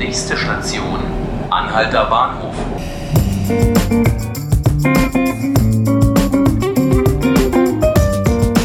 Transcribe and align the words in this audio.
Nächste 0.00 0.34
Station, 0.34 0.98
Anhalter 1.50 2.06
Bahnhof. 2.06 2.54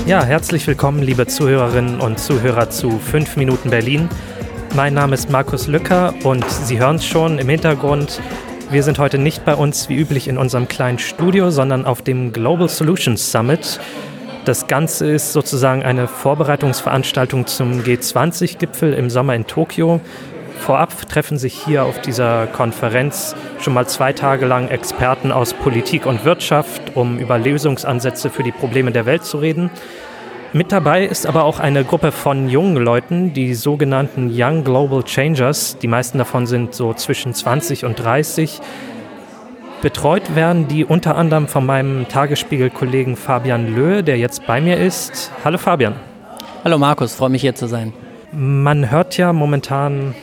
Ja, 0.06 0.24
herzlich 0.24 0.66
willkommen, 0.66 1.04
liebe 1.04 1.28
Zuhörerinnen 1.28 2.00
und 2.00 2.20
Zuhörer 2.20 2.70
zu 2.70 3.00
5 3.00 3.36
Minuten 3.36 3.70
Berlin. 3.70 4.08
Mein 4.76 4.94
Name 4.94 5.14
ist 5.14 5.30
Markus 5.30 5.68
Lücker 5.68 6.14
und 6.24 6.50
Sie 6.50 6.80
hören 6.80 6.96
es 6.96 7.06
schon 7.06 7.38
im 7.38 7.50
Hintergrund. 7.50 8.22
Wir 8.72 8.84
sind 8.84 8.98
heute 8.98 9.18
nicht 9.18 9.44
bei 9.44 9.56
uns 9.56 9.90
wie 9.90 9.98
üblich 9.98 10.30
in 10.30 10.38
unserem 10.38 10.70
kleinen 10.70 11.00
Studio, 11.00 11.52
sondern 11.52 11.84
auf 11.84 12.02
dem 12.02 12.32
Global 12.32 12.70
Solutions 12.70 13.34
Summit. 13.34 13.82
Das 14.46 14.68
Ganze 14.68 15.12
ist 15.12 15.34
sozusagen 15.34 15.84
eine 15.84 16.08
Vorbereitungsveranstaltung 16.08 17.46
zum 17.46 17.82
G20-Gipfel 17.82 18.94
im 18.94 19.10
Sommer 19.10 19.36
in 19.36 19.46
Tokio. 19.46 20.00
Vorab 20.58 21.08
treffen 21.10 21.38
sich 21.38 21.54
hier 21.54 21.84
auf 21.84 22.02
dieser 22.02 22.48
Konferenz 22.48 23.36
schon 23.60 23.74
mal 23.74 23.88
zwei 23.88 24.14
Tage 24.14 24.46
lang 24.46 24.70
Experten 24.70 25.32
aus 25.32 25.54
Politik 25.54 26.06
und 26.06 26.26
Wirtschaft, 26.26 26.96
um 26.96 27.20
über 27.20 27.38
Lösungsansätze 27.38 28.30
für 28.30 28.44
die 28.44 28.52
Probleme 28.52 28.92
der 28.92 29.06
Welt 29.06 29.24
zu 29.24 29.38
reden. 29.38 29.70
Mit 30.54 30.72
dabei 30.72 31.06
ist 31.06 31.28
aber 31.28 31.44
auch 31.44 31.60
eine 31.60 31.84
Gruppe 31.84 32.12
von 32.12 32.48
jungen 32.48 32.78
Leuten, 32.78 33.34
die 33.34 33.54
sogenannten 33.54 34.32
Young 34.34 34.64
Global 34.64 35.04
Changers. 35.04 35.78
Die 35.80 35.88
meisten 35.88 36.18
davon 36.18 36.48
sind 36.48 36.74
so 36.74 36.94
zwischen 36.94 37.34
20 37.34 37.84
und 37.84 37.96
30. 38.02 38.62
Betreut 39.82 40.36
werden 40.36 40.68
die 40.68 40.86
unter 40.86 41.18
anderem 41.18 41.48
von 41.48 41.66
meinem 41.66 42.08
Tagesspiegel-Kollegen 42.08 43.18
Fabian 43.18 43.76
Löhe, 43.76 44.02
der 44.02 44.18
jetzt 44.18 44.48
bei 44.48 44.62
mir 44.62 44.78
ist. 44.78 45.32
Hallo 45.44 45.58
Fabian. 45.58 45.96
Hallo 46.64 46.78
Markus, 46.78 47.14
freue 47.14 47.30
mich 47.30 47.42
hier 47.42 47.54
zu 47.54 47.68
sein. 47.68 47.94
Man 48.32 48.90
hört 48.90 49.18
ja 49.18 49.34
momentan 49.34 50.16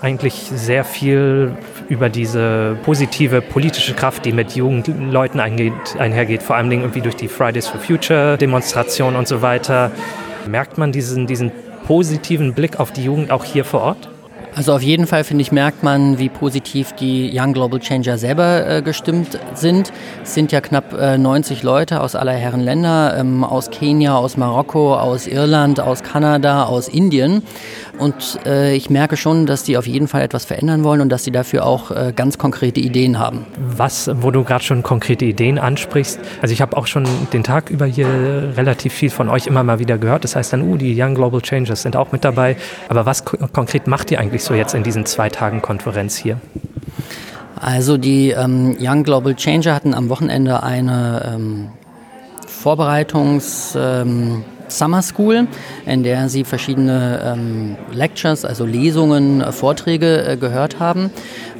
eigentlich 0.00 0.34
sehr 0.34 0.84
viel 0.84 1.52
über 1.88 2.08
diese 2.08 2.76
positive 2.84 3.42
politische 3.42 3.94
Kraft, 3.94 4.24
die 4.24 4.32
mit 4.32 4.54
jungen 4.54 5.10
Leuten 5.10 5.40
einhergeht, 5.40 6.42
vor 6.42 6.56
allem 6.56 6.70
irgendwie 6.70 7.00
durch 7.00 7.16
die 7.16 7.28
Fridays 7.28 7.68
for 7.68 7.80
Future 7.80 8.38
Demonstration 8.38 9.16
und 9.16 9.28
so 9.28 9.42
weiter. 9.42 9.90
Merkt 10.46 10.78
man 10.78 10.92
diesen, 10.92 11.26
diesen 11.26 11.52
positiven 11.86 12.54
Blick 12.54 12.80
auf 12.80 12.92
die 12.92 13.04
Jugend 13.04 13.30
auch 13.30 13.44
hier 13.44 13.64
vor 13.64 13.82
Ort? 13.82 14.08
Also 14.56 14.72
auf 14.72 14.82
jeden 14.82 15.06
Fall, 15.06 15.22
finde 15.22 15.42
ich, 15.42 15.52
merkt 15.52 15.82
man, 15.84 16.18
wie 16.18 16.28
positiv 16.28 16.92
die 16.92 17.30
Young 17.32 17.52
Global 17.52 17.78
Changer 17.78 18.18
selber 18.18 18.66
äh, 18.66 18.82
gestimmt 18.82 19.38
sind. 19.54 19.92
Es 20.24 20.34
sind 20.34 20.50
ja 20.50 20.60
knapp 20.60 20.92
äh, 20.92 21.18
90 21.18 21.62
Leute 21.62 22.00
aus 22.00 22.16
aller 22.16 22.32
Herren 22.32 22.60
Länder, 22.60 23.16
ähm, 23.16 23.44
aus 23.44 23.70
Kenia, 23.70 24.16
aus 24.16 24.36
Marokko, 24.36 24.96
aus 24.96 25.28
Irland, 25.28 25.78
aus 25.80 26.02
Kanada, 26.02 26.64
aus 26.64 26.88
Indien. 26.88 27.42
Und 28.00 28.40
äh, 28.46 28.74
ich 28.74 28.88
merke 28.88 29.18
schon, 29.18 29.44
dass 29.44 29.62
die 29.62 29.76
auf 29.76 29.86
jeden 29.86 30.08
Fall 30.08 30.22
etwas 30.22 30.46
verändern 30.46 30.84
wollen 30.84 31.02
und 31.02 31.10
dass 31.10 31.22
sie 31.22 31.30
dafür 31.30 31.66
auch 31.66 31.90
äh, 31.90 32.14
ganz 32.16 32.38
konkrete 32.38 32.80
Ideen 32.80 33.18
haben. 33.18 33.44
Was, 33.76 34.10
wo 34.22 34.30
du 34.30 34.42
gerade 34.42 34.64
schon 34.64 34.82
konkrete 34.82 35.26
Ideen 35.26 35.58
ansprichst, 35.58 36.18
also 36.40 36.52
ich 36.52 36.62
habe 36.62 36.78
auch 36.78 36.86
schon 36.86 37.06
den 37.34 37.44
Tag 37.44 37.68
über 37.68 37.84
hier 37.84 38.08
relativ 38.56 38.94
viel 38.94 39.10
von 39.10 39.28
euch 39.28 39.46
immer 39.46 39.62
mal 39.64 39.80
wieder 39.80 39.98
gehört. 39.98 40.24
Das 40.24 40.34
heißt 40.34 40.54
dann, 40.54 40.62
uh, 40.62 40.78
die 40.78 40.98
Young 40.98 41.14
Global 41.14 41.42
Changers 41.42 41.82
sind 41.82 41.94
auch 41.94 42.10
mit 42.10 42.24
dabei. 42.24 42.56
Aber 42.88 43.04
was 43.04 43.22
konkret 43.24 43.86
macht 43.86 44.10
ihr 44.10 44.18
eigentlich 44.18 44.44
so 44.44 44.54
jetzt 44.54 44.74
in 44.74 44.82
diesen 44.82 45.04
zwei 45.04 45.28
Tagen 45.28 45.60
Konferenz 45.60 46.16
hier? 46.16 46.40
Also 47.56 47.98
die 47.98 48.30
ähm, 48.30 48.78
Young 48.80 49.04
Global 49.04 49.34
Changer 49.34 49.74
hatten 49.74 49.92
am 49.92 50.08
Wochenende 50.08 50.62
eine 50.62 51.32
ähm, 51.34 51.68
Vorbereitungs... 52.46 53.76
Ähm, 53.78 54.42
Summer 54.70 55.02
School, 55.02 55.46
in 55.86 56.02
der 56.02 56.28
sie 56.28 56.44
verschiedene 56.44 57.20
ähm, 57.24 57.76
Lectures, 57.92 58.44
also 58.44 58.64
Lesungen, 58.64 59.40
äh, 59.40 59.52
Vorträge 59.52 60.26
äh, 60.26 60.36
gehört 60.36 60.78
haben, 60.78 61.10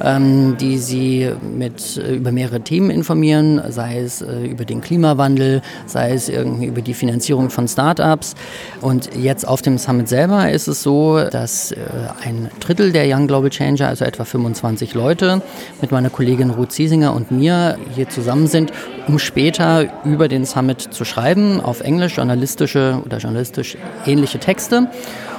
ähm, 0.00 0.56
die 0.58 0.78
sie 0.78 1.30
mit, 1.56 1.96
äh, 1.96 2.14
über 2.14 2.32
mehrere 2.32 2.60
Themen 2.60 2.90
informieren, 2.90 3.60
sei 3.68 4.00
es 4.00 4.22
äh, 4.22 4.46
über 4.46 4.64
den 4.64 4.80
Klimawandel, 4.80 5.62
sei 5.86 6.12
es 6.12 6.28
irgendwie 6.28 6.66
über 6.66 6.82
die 6.82 6.94
Finanzierung 6.94 7.50
von 7.50 7.68
Startups. 7.68 8.34
Und 8.80 9.14
jetzt 9.16 9.46
auf 9.46 9.62
dem 9.62 9.78
Summit 9.78 10.08
selber 10.08 10.50
ist 10.50 10.68
es 10.68 10.82
so, 10.82 11.20
dass 11.30 11.72
äh, 11.72 11.76
ein 12.24 12.48
Drittel 12.60 12.92
der 12.92 13.04
Young 13.06 13.26
Global 13.26 13.50
Changer, 13.50 13.88
also 13.88 14.04
etwa 14.04 14.24
25 14.24 14.94
Leute, 14.94 15.42
mit 15.80 15.92
meiner 15.92 16.10
Kollegin 16.10 16.50
Ruth 16.50 16.72
Ziesinger 16.72 17.14
und 17.14 17.30
mir 17.30 17.78
hier 17.94 18.08
zusammen 18.08 18.46
sind, 18.46 18.72
um 19.06 19.18
später 19.18 19.86
über 20.04 20.28
den 20.28 20.44
Summit 20.44 20.80
zu 20.80 21.04
schreiben, 21.04 21.60
auf 21.60 21.80
Englisch, 21.80 22.16
journalistische 22.16 22.99
oder 23.04 23.18
journalistisch 23.18 23.76
ähnliche 24.06 24.38
Texte. 24.38 24.88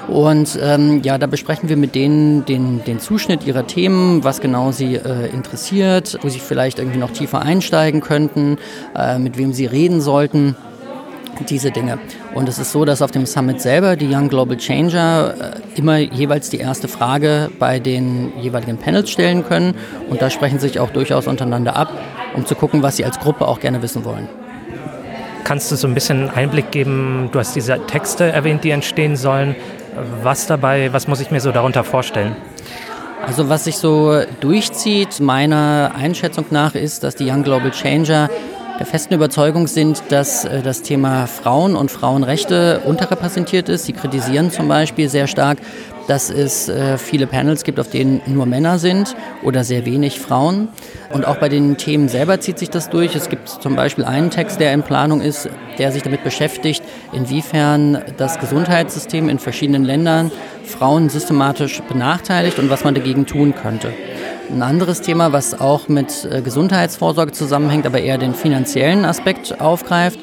Und 0.07 0.59
ähm, 0.61 1.01
ja, 1.03 1.17
da 1.17 1.27
besprechen 1.27 1.69
wir 1.69 1.77
mit 1.77 1.95
denen 1.95 2.43
den, 2.45 2.83
den 2.83 2.99
Zuschnitt 2.99 3.45
ihrer 3.45 3.67
Themen, 3.67 4.23
was 4.23 4.41
genau 4.41 4.71
sie 4.71 4.95
äh, 4.95 5.27
interessiert, 5.31 6.17
wo 6.21 6.29
sie 6.29 6.39
vielleicht 6.39 6.79
irgendwie 6.79 6.97
noch 6.99 7.11
tiefer 7.11 7.41
einsteigen 7.41 8.01
könnten, 8.01 8.57
äh, 8.95 9.19
mit 9.19 9.37
wem 9.37 9.53
sie 9.53 9.65
reden 9.65 10.01
sollten 10.01 10.55
diese 11.49 11.71
Dinge. 11.71 11.97
Und 12.33 12.47
es 12.49 12.59
ist 12.59 12.71
so, 12.71 12.85
dass 12.85 13.01
auf 13.01 13.11
dem 13.11 13.25
Summit 13.25 13.61
selber 13.61 13.95
die 13.95 14.13
Young 14.13 14.29
Global 14.29 14.57
Changer 14.57 15.33
äh, 15.39 15.79
immer 15.79 15.97
jeweils 15.97 16.49
die 16.49 16.57
erste 16.57 16.87
Frage 16.87 17.49
bei 17.59 17.79
den 17.79 18.33
jeweiligen 18.39 18.77
Panels 18.77 19.09
stellen 19.09 19.43
können. 19.45 19.75
Und 20.09 20.21
da 20.21 20.29
sprechen 20.29 20.59
sie 20.59 20.67
sich 20.67 20.79
auch 20.79 20.91
durchaus 20.91 21.27
untereinander 21.27 21.75
ab, 21.75 21.89
um 22.35 22.45
zu 22.45 22.55
gucken, 22.55 22.83
was 22.83 22.97
sie 22.97 23.05
als 23.05 23.19
Gruppe 23.19 23.47
auch 23.47 23.59
gerne 23.59 23.81
wissen 23.81 24.05
wollen. 24.05 24.27
Kannst 25.43 25.71
du 25.71 25.75
so 25.75 25.87
ein 25.87 25.93
bisschen 25.93 26.29
Einblick 26.29 26.71
geben? 26.71 27.29
Du 27.31 27.39
hast 27.39 27.55
diese 27.55 27.79
Texte 27.87 28.25
erwähnt, 28.25 28.63
die 28.63 28.71
entstehen 28.71 29.15
sollen. 29.15 29.55
Was 30.23 30.47
dabei, 30.47 30.93
was 30.93 31.07
muss 31.07 31.19
ich 31.19 31.31
mir 31.31 31.41
so 31.41 31.51
darunter 31.51 31.83
vorstellen? 31.83 32.35
Also 33.25 33.49
was 33.49 33.65
sich 33.65 33.77
so 33.77 34.21
durchzieht, 34.39 35.19
meiner 35.19 35.91
Einschätzung 35.95 36.45
nach, 36.49 36.75
ist, 36.75 37.03
dass 37.03 37.15
die 37.15 37.29
Young 37.29 37.43
Global 37.43 37.71
Changer 37.71 38.29
der 38.79 38.85
festen 38.87 39.13
Überzeugung 39.13 39.67
sind, 39.67 40.01
dass 40.09 40.43
äh, 40.43 40.63
das 40.63 40.81
Thema 40.81 41.27
Frauen 41.27 41.75
und 41.75 41.91
Frauenrechte 41.91 42.81
unterrepräsentiert 42.85 43.69
ist. 43.69 43.85
Sie 43.85 43.93
kritisieren 43.93 44.49
zum 44.49 44.67
Beispiel 44.67 45.07
sehr 45.07 45.27
stark, 45.27 45.59
dass 46.07 46.29
es 46.29 46.69
äh, 46.69 46.97
viele 46.97 47.27
Panels 47.27 47.63
gibt, 47.63 47.79
auf 47.79 47.89
denen 47.89 48.21
nur 48.25 48.45
Männer 48.45 48.79
sind 48.79 49.15
oder 49.43 49.63
sehr 49.63 49.85
wenig 49.85 50.19
Frauen. 50.19 50.69
Und 51.11 51.25
auch 51.25 51.37
bei 51.37 51.49
den 51.49 51.77
Themen 51.77 52.09
selber 52.09 52.39
zieht 52.39 52.59
sich 52.59 52.69
das 52.69 52.89
durch. 52.89 53.15
Es 53.15 53.29
gibt 53.29 53.49
zum 53.49 53.75
Beispiel 53.75 54.05
einen 54.05 54.29
Text, 54.29 54.59
der 54.59 54.73
in 54.73 54.83
Planung 54.83 55.21
ist, 55.21 55.49
der 55.77 55.91
sich 55.91 56.03
damit 56.03 56.23
beschäftigt, 56.23 56.83
inwiefern 57.13 58.01
das 58.17 58.39
Gesundheitssystem 58.39 59.29
in 59.29 59.39
verschiedenen 59.39 59.83
Ländern 59.83 60.31
Frauen 60.63 61.09
systematisch 61.09 61.81
benachteiligt 61.81 62.59
und 62.59 62.69
was 62.69 62.83
man 62.83 62.95
dagegen 62.95 63.25
tun 63.25 63.53
könnte. 63.55 63.93
Ein 64.49 64.63
anderes 64.63 65.01
Thema, 65.01 65.31
was 65.31 65.59
auch 65.59 65.87
mit 65.87 66.27
äh, 66.29 66.41
Gesundheitsvorsorge 66.41 67.31
zusammenhängt, 67.31 67.85
aber 67.85 68.01
eher 68.01 68.17
den 68.17 68.33
finanziellen 68.33 69.05
Aspekt 69.05 69.61
aufgreift, 69.61 70.19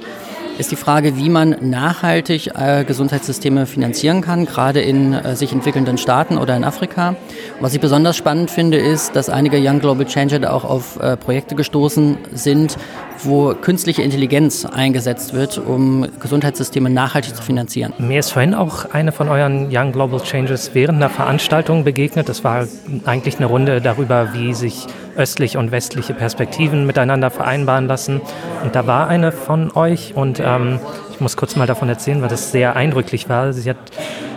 ist 0.58 0.72
die 0.72 0.76
Frage, 0.76 1.16
wie 1.16 1.28
man 1.28 1.56
nachhaltig 1.60 2.50
äh, 2.56 2.84
Gesundheitssysteme 2.84 3.66
finanzieren 3.66 4.22
kann, 4.22 4.44
gerade 4.44 4.80
in 4.80 5.12
äh, 5.12 5.36
sich 5.36 5.52
entwickelnden 5.52 5.98
Staaten 5.98 6.36
oder 6.36 6.56
in 6.56 6.64
Afrika. 6.64 7.14
Was 7.60 7.74
ich 7.74 7.80
besonders 7.80 8.16
spannend 8.16 8.50
finde, 8.50 8.76
ist, 8.78 9.14
dass 9.14 9.30
einige 9.30 9.58
Young 9.60 9.78
Global 9.78 10.04
Changer 10.04 10.40
da 10.40 10.50
auch 10.50 10.64
auf 10.64 10.98
äh, 11.00 11.16
Projekte 11.16 11.54
gestoßen 11.54 12.18
sind, 12.32 12.76
wo 13.24 13.54
künstliche 13.54 14.02
Intelligenz 14.02 14.64
eingesetzt 14.64 15.34
wird, 15.34 15.58
um 15.58 16.06
Gesundheitssysteme 16.20 16.90
nachhaltig 16.90 17.34
zu 17.34 17.42
finanzieren. 17.42 17.92
Mir 17.98 18.20
ist 18.20 18.30
vorhin 18.30 18.54
auch 18.54 18.92
eine 18.92 19.12
von 19.12 19.28
euren 19.28 19.68
Young 19.70 19.92
Global 19.92 20.20
Changers 20.20 20.70
während 20.74 20.96
einer 20.96 21.10
Veranstaltung 21.10 21.84
begegnet. 21.84 22.28
Das 22.28 22.44
war 22.44 22.66
eigentlich 23.04 23.36
eine 23.36 23.46
Runde 23.46 23.80
darüber, 23.80 24.34
wie 24.34 24.54
sich 24.54 24.86
östliche 25.16 25.58
und 25.58 25.72
westliche 25.72 26.14
Perspektiven 26.14 26.86
miteinander 26.86 27.30
vereinbaren 27.30 27.86
lassen. 27.86 28.20
Und 28.62 28.74
da 28.74 28.86
war 28.86 29.08
eine 29.08 29.32
von 29.32 29.72
euch 29.72 30.14
und 30.14 30.40
ähm, 30.40 30.78
ich 31.10 31.20
muss 31.20 31.36
kurz 31.36 31.56
mal 31.56 31.66
davon 31.66 31.88
erzählen, 31.88 32.22
weil 32.22 32.28
das 32.28 32.52
sehr 32.52 32.76
eindrücklich 32.76 33.28
war. 33.28 33.52
Sie 33.52 33.68
hat 33.68 33.76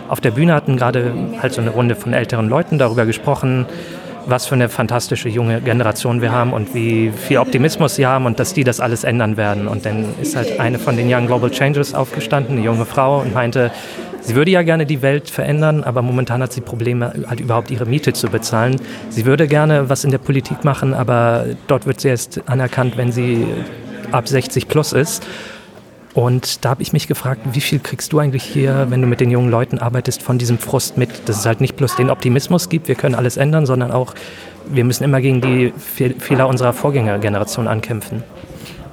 auf 0.08 0.20
der 0.20 0.32
Bühne 0.32 0.52
hatten 0.52 0.76
gerade 0.76 1.14
halt 1.40 1.54
so 1.54 1.60
eine 1.60 1.70
Runde 1.70 1.94
von 1.94 2.12
älteren 2.12 2.48
Leuten 2.48 2.78
darüber 2.78 3.06
gesprochen, 3.06 3.66
was 4.26 4.46
für 4.46 4.54
eine 4.54 4.68
fantastische 4.68 5.28
junge 5.28 5.60
Generation 5.60 6.20
wir 6.20 6.32
haben 6.32 6.52
und 6.52 6.74
wie 6.74 7.10
viel 7.10 7.38
Optimismus 7.38 7.96
sie 7.96 8.06
haben 8.06 8.26
und 8.26 8.38
dass 8.38 8.54
die 8.54 8.64
das 8.64 8.80
alles 8.80 9.04
ändern 9.04 9.36
werden. 9.36 9.68
Und 9.68 9.84
dann 9.84 10.14
ist 10.20 10.36
halt 10.36 10.60
eine 10.60 10.78
von 10.78 10.96
den 10.96 11.12
Young 11.12 11.26
Global 11.26 11.50
Changers 11.50 11.94
aufgestanden, 11.94 12.56
eine 12.56 12.64
junge 12.64 12.84
Frau, 12.84 13.20
und 13.20 13.34
meinte, 13.34 13.70
sie 14.20 14.34
würde 14.34 14.50
ja 14.50 14.62
gerne 14.62 14.86
die 14.86 15.02
Welt 15.02 15.30
verändern, 15.30 15.84
aber 15.84 16.02
momentan 16.02 16.42
hat 16.42 16.52
sie 16.52 16.60
Probleme, 16.60 17.12
halt 17.26 17.40
überhaupt 17.40 17.70
ihre 17.70 17.86
Miete 17.86 18.12
zu 18.12 18.28
bezahlen. 18.28 18.76
Sie 19.10 19.26
würde 19.26 19.46
gerne 19.46 19.88
was 19.88 20.04
in 20.04 20.10
der 20.10 20.18
Politik 20.18 20.64
machen, 20.64 20.94
aber 20.94 21.46
dort 21.66 21.86
wird 21.86 22.00
sie 22.00 22.08
erst 22.08 22.40
anerkannt, 22.46 22.96
wenn 22.96 23.12
sie 23.12 23.46
ab 24.12 24.28
60 24.28 24.68
plus 24.68 24.92
ist. 24.92 25.26
Und 26.14 26.64
da 26.64 26.70
habe 26.70 26.82
ich 26.82 26.92
mich 26.92 27.08
gefragt, 27.08 27.40
wie 27.52 27.60
viel 27.60 27.78
kriegst 27.78 28.12
du 28.12 28.18
eigentlich 28.18 28.42
hier, 28.42 28.86
wenn 28.90 29.00
du 29.00 29.06
mit 29.06 29.20
den 29.20 29.30
jungen 29.30 29.50
Leuten 29.50 29.78
arbeitest, 29.78 30.22
von 30.22 30.36
diesem 30.36 30.58
Frust 30.58 30.98
mit, 30.98 31.28
dass 31.28 31.38
es 31.38 31.46
halt 31.46 31.60
nicht 31.60 31.76
bloß 31.76 31.96
den 31.96 32.10
Optimismus 32.10 32.68
gibt, 32.68 32.88
wir 32.88 32.94
können 32.94 33.14
alles 33.14 33.38
ändern, 33.38 33.64
sondern 33.64 33.90
auch, 33.90 34.14
wir 34.70 34.84
müssen 34.84 35.04
immer 35.04 35.20
gegen 35.20 35.40
die 35.40 35.72
Fehler 36.18 36.48
unserer 36.48 36.72
Vorgängergeneration 36.72 37.66
ankämpfen. 37.66 38.22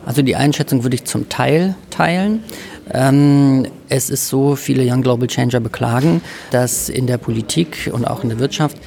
Also 0.06 0.21
die 0.21 0.36
Einschätzung 0.36 0.83
würde 0.83 0.95
ich 0.95 1.06
zum 1.06 1.30
Teil 1.30 1.75
teilen. 1.89 2.44
Ähm, 2.92 3.68
es 3.89 4.10
ist 4.10 4.30
so, 4.30 4.56
viele 4.56 4.83
Young 4.89 5.01
Global 5.01 5.27
Changer 5.27 5.60
beklagen, 5.60 6.21
dass 6.51 6.89
in 6.89 7.06
der 7.06 7.18
Politik 7.18 7.92
und 7.94 8.06
auch 8.06 8.24
in 8.24 8.30
der 8.30 8.39
Wirtschaft 8.39 8.77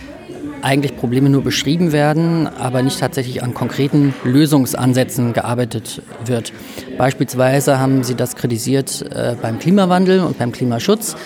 eigentlich 0.63 0.97
Probleme 0.97 1.29
nur 1.29 1.43
beschrieben 1.43 1.93
werden, 1.93 2.47
aber 2.47 2.83
nicht 2.83 3.01
tatsächlich 3.01 3.43
an 3.43 3.55
konkreten 3.55 4.15
Lösungsansätzen 4.25 5.33
gearbeitet 5.33 6.03
wird. 6.25 6.53
Beispielsweise 6.97 7.79
haben 7.79 8.05
Sie 8.05 8.15
das 8.15 8.37
kritisiert 8.37 9.05
äh, 9.15 9.35
beim 9.41 9.59
Klimawandel 9.59 10.21
und 10.21 10.39
beim 10.39 10.53
Klimaschutz 10.53 11.17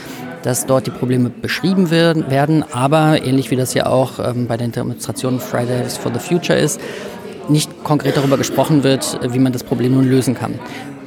dass 0.42 0.64
dort 0.64 0.86
die 0.86 0.92
Probleme 0.92 1.28
beschrieben 1.28 1.90
werden, 1.90 2.64
aber 2.70 3.24
ähnlich 3.24 3.50
wie 3.50 3.56
das 3.56 3.74
ja 3.74 3.86
auch 3.86 4.20
ähm, 4.20 4.46
bei 4.46 4.56
den 4.56 4.70
Demonstrationen 4.70 5.40
Fridays 5.40 5.96
for 5.96 6.12
the 6.14 6.20
Future 6.20 6.56
ist, 6.56 6.80
nicht 7.48 7.82
konkret 7.82 8.16
darüber 8.16 8.36
gesprochen 8.36 8.84
wird, 8.84 9.18
wie 9.32 9.40
man 9.40 9.52
das 9.52 9.64
Problem 9.64 9.94
nun 9.94 10.08
lösen 10.08 10.36
kann. 10.36 10.60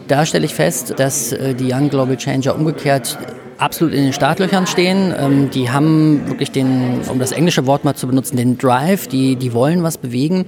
Da 0.10 0.26
stelle 0.26 0.46
ich 0.46 0.54
fest, 0.54 0.96
dass 0.98 1.32
äh, 1.32 1.54
die 1.54 1.72
Young 1.72 1.90
Global 1.90 2.18
Changer 2.18 2.54
umgekehrt 2.54 3.18
absolut 3.60 3.94
in 3.94 4.04
den 4.04 4.14
Startlöchern 4.14 4.68
stehen. 4.68 5.14
Ähm, 5.18 5.50
die 5.50 5.70
haben 5.70 6.28
wirklich 6.28 6.52
den, 6.52 7.02
um 7.10 7.20
das 7.20 7.32
englische 7.32 7.66
Wort 7.66 7.84
mal 7.84 7.96
zu 7.96 8.08
benutzen, 8.08 8.38
den 8.38 8.58
Drive, 8.58 9.08
die, 9.08 9.36
die 9.36 9.54
wollen 9.54 9.84
was 9.84 9.98
bewegen. 9.98 10.46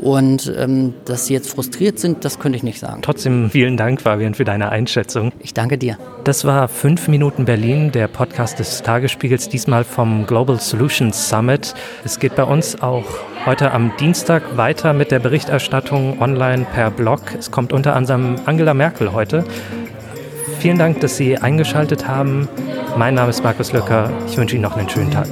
Und 0.00 0.52
ähm, 0.56 0.94
dass 1.04 1.26
sie 1.26 1.34
jetzt 1.34 1.50
frustriert 1.50 1.98
sind, 1.98 2.24
das 2.24 2.38
könnte 2.38 2.56
ich 2.56 2.62
nicht 2.62 2.78
sagen. 2.80 3.02
Trotzdem 3.02 3.50
vielen 3.50 3.76
Dank, 3.76 4.02
Fabian, 4.02 4.34
für 4.34 4.44
deine 4.44 4.70
Einschätzung. 4.70 5.32
Ich 5.40 5.54
danke 5.54 5.78
dir. 5.78 5.98
Das 6.24 6.44
war 6.44 6.68
5 6.68 7.08
Minuten 7.08 7.44
Berlin, 7.44 7.92
der 7.92 8.08
Podcast 8.08 8.58
des 8.58 8.82
Tagesspiegels, 8.82 9.48
diesmal 9.48 9.84
vom 9.84 10.26
Global 10.26 10.58
Solutions 10.58 11.28
Summit. 11.28 11.74
Es 12.04 12.18
geht 12.18 12.36
bei 12.36 12.44
uns 12.44 12.80
auch 12.80 13.04
heute 13.44 13.72
am 13.72 13.92
Dienstag 13.98 14.56
weiter 14.56 14.92
mit 14.92 15.10
der 15.10 15.18
Berichterstattung 15.18 16.20
online 16.20 16.66
per 16.72 16.90
Blog. 16.90 17.20
Es 17.38 17.50
kommt 17.50 17.72
unter 17.72 17.96
anderem 17.96 18.36
Angela 18.46 18.74
Merkel 18.74 19.12
heute. 19.12 19.44
Vielen 20.62 20.78
Dank, 20.78 21.00
dass 21.00 21.16
Sie 21.16 21.36
eingeschaltet 21.36 22.06
haben. 22.06 22.48
Mein 22.96 23.14
Name 23.14 23.30
ist 23.30 23.42
Markus 23.42 23.72
Löcker. 23.72 24.12
Ich 24.28 24.36
wünsche 24.36 24.54
Ihnen 24.54 24.62
noch 24.62 24.76
einen 24.76 24.88
schönen 24.88 25.10
Tag. 25.10 25.26